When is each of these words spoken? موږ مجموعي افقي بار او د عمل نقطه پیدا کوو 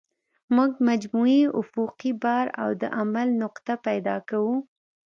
موږ 0.55 0.71
مجموعي 0.89 1.41
افقي 1.61 2.11
بار 2.23 2.45
او 2.61 2.69
د 2.81 2.83
عمل 2.99 3.27
نقطه 3.43 3.73
پیدا 3.87 4.15
کوو 4.29 4.55